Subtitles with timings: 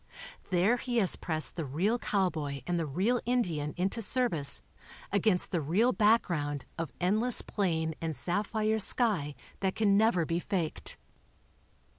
[0.49, 4.63] There* he has pressed the real cowboy and the real Indian into service
[5.11, 10.97] against the real background of endless plain and sapphire sky that can never be faked.